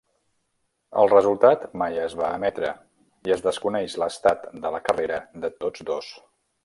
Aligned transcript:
El 1.01 1.09
resultat 1.11 1.67
mai 1.81 1.99
es 2.05 2.15
va 2.21 2.31
emetre, 2.37 2.71
i 3.31 3.35
es 3.37 3.45
desconeix 3.49 3.99
l'estat 4.05 4.49
de 4.65 4.73
la 4.77 4.81
carrera 4.89 5.21
de 5.45 5.53
tots 5.61 5.87
dos. 5.93 6.11